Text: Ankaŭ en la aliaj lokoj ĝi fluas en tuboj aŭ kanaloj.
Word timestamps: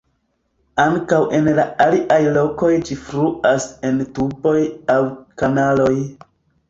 Ankaŭ 0.83 1.19
en 1.39 1.49
la 1.59 1.65
aliaj 1.85 2.17
lokoj 2.37 2.71
ĝi 2.89 2.97
fluas 3.09 3.69
en 3.91 4.01
tuboj 4.17 4.57
aŭ 4.95 4.99
kanaloj. 5.43 5.93